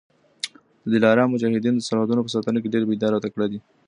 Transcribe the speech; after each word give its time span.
د 0.81 0.85
دلارام 0.95 1.29
مجاهدین 1.33 1.75
د 1.77 1.81
سرحدونو 1.87 2.21
په 2.25 2.31
ساتنه 2.35 2.57
کي 2.63 2.67
ډېر 2.73 2.83
بېداره 2.89 3.15
او 3.15 3.23
تکړه 3.25 3.45
دي. 3.51 3.59